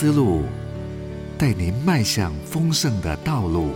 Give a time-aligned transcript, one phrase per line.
[0.00, 0.38] 思路，
[1.36, 3.66] 带您迈向丰盛的道路。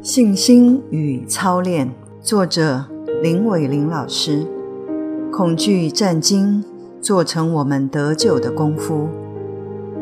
[0.00, 1.90] 信心与操练，
[2.22, 2.84] 作者
[3.24, 4.46] 林伟林老师。
[5.32, 6.62] 恐惧战惊，
[7.00, 9.08] 做成我们得救的功夫，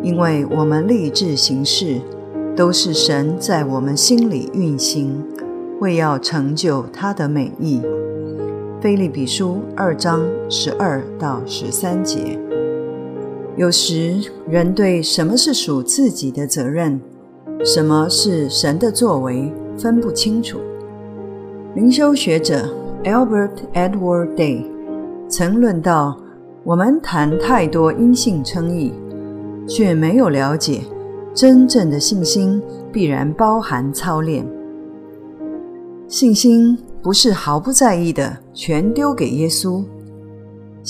[0.03, 2.03] 因为我们立志行事，
[2.55, 5.25] 都是神在我们心里运行，
[5.81, 7.81] 为要成就他的美意。
[8.83, 12.39] 菲利比书二章十二到十三节。
[13.61, 16.99] 有时人对什么是属自己的责任，
[17.63, 20.59] 什么是神的作为分不清楚。
[21.75, 24.65] 灵修学者 Albert Edward Day
[25.29, 26.19] 曾论到：
[26.65, 28.95] 我们谈太多因信称义，
[29.69, 30.81] 却没有了解
[31.35, 34.43] 真正的信心必然包含操练。
[36.09, 39.85] 信心不是毫不在意的全丢给耶稣。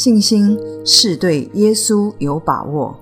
[0.02, 2.98] 信心是对耶稣有把握，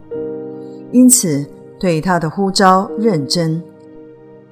[0.91, 1.47] 因此
[1.78, 3.62] 对他的呼召认真。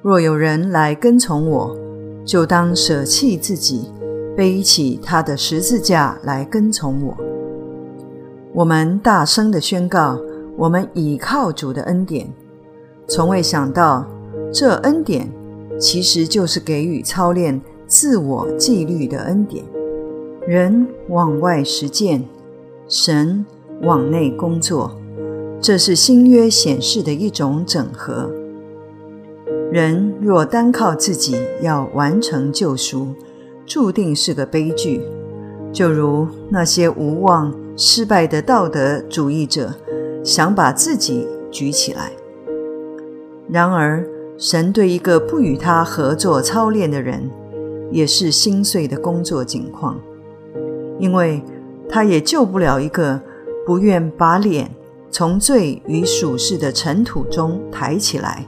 [0.01, 1.75] 若有人来跟从我，
[2.23, 3.91] 就当舍弃自己，
[4.33, 7.17] 背起他的十字架来跟从我。
[8.53, 10.17] 我们大声的宣告：
[10.55, 12.33] 我们倚靠主的恩典，
[13.09, 14.07] 从未想到
[14.53, 15.29] 这恩典
[15.77, 19.65] 其实就是给予操练自我纪律的恩典。
[20.47, 22.23] 人往外实践，
[22.89, 23.45] 神
[23.81, 24.97] 往内工作，
[25.59, 28.31] 这是新约显示的一种整合。
[29.69, 33.09] 人若单靠自己要完成救赎，
[33.65, 35.01] 注定是个悲剧。
[35.73, 39.73] 就如那些无望、失败的道德主义者，
[40.23, 42.13] 想把自己举起来。
[43.49, 44.07] 然而，
[44.37, 47.29] 神对一个不与他合作操练的人，
[47.91, 49.99] 也是心碎的工作境况。
[50.97, 51.43] 因为
[51.89, 53.19] 他也救不了一个
[53.65, 54.69] 不愿把脸
[55.09, 58.45] 从罪与属世的尘土中抬起来，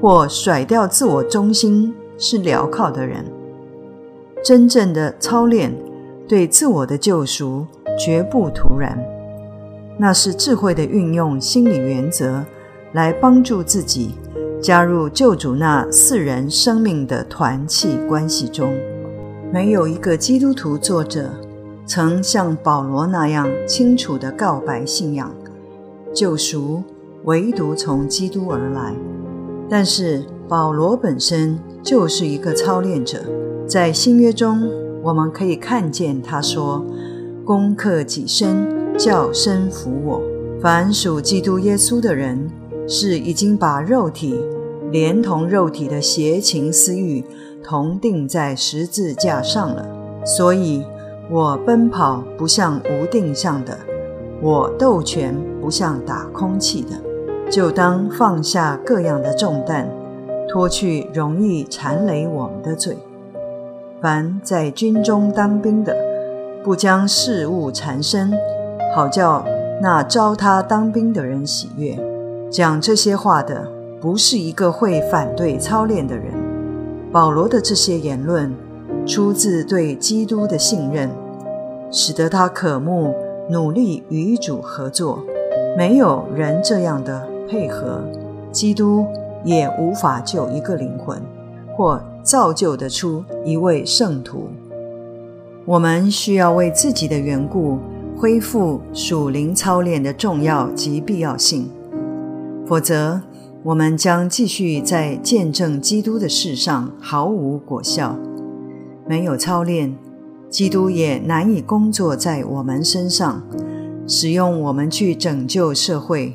[0.00, 3.24] 或甩掉自我中心是镣铐的人。
[4.42, 5.72] 真正的操练
[6.28, 7.66] 对自我的救赎
[7.98, 8.98] 绝不突然，
[9.98, 12.44] 那是智慧的运用心理原则
[12.92, 14.14] 来帮助自己
[14.60, 18.74] 加入救主那四人生命的团契关系中。
[19.52, 21.30] 没有一个基督徒作者。
[21.90, 25.34] 曾像保罗那样清楚地告白信仰，
[26.14, 26.84] 救赎
[27.24, 28.94] 唯独从基督而来。
[29.68, 33.18] 但是保罗本身就是一个操练者，
[33.66, 34.70] 在新约中
[35.02, 36.86] 我们可以看见他说
[37.44, 40.22] ：“攻克己身，叫身服我。
[40.62, 42.48] 凡属基督耶稣的人，
[42.86, 44.40] 是已经把肉体
[44.92, 47.24] 连同肉体的邪情私欲
[47.64, 49.84] 同定在十字架上了。”
[50.24, 50.84] 所以。
[51.32, 53.78] 我奔跑不像无定向的，
[54.42, 56.90] 我斗拳不像打空气的，
[57.48, 59.88] 就当放下各样的重担，
[60.48, 62.98] 脱去容易缠累我们的罪。
[64.02, 65.96] 凡在军中当兵的，
[66.64, 68.32] 不将事物缠身，
[68.92, 69.44] 好叫
[69.80, 71.96] 那招他当兵的人喜悦。
[72.50, 73.68] 讲这些话的，
[74.00, 76.24] 不是一个会反对操练的人。
[77.12, 78.52] 保罗的这些言论。
[79.06, 81.10] 出自对基督的信任，
[81.90, 83.14] 使得他渴慕
[83.48, 85.24] 努力与主合作。
[85.76, 88.02] 没有人这样的配合，
[88.52, 89.06] 基督
[89.44, 91.20] 也无法救一个灵魂，
[91.76, 94.48] 或造就得出一位圣徒。
[95.64, 97.78] 我们需要为自己的缘故
[98.16, 101.70] 恢复属灵操练的重要及必要性，
[102.66, 103.20] 否则
[103.62, 108.16] 我们将继续在见证基督的事上毫无果效。
[109.10, 109.92] 没有操练，
[110.48, 113.42] 基督也难以工作在我们身上，
[114.06, 116.32] 使用我们去拯救社会，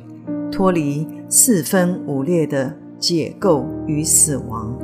[0.51, 4.77] 脱离四分五裂的解构与死亡。